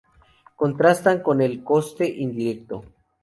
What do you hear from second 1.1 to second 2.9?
con el coste indirecto.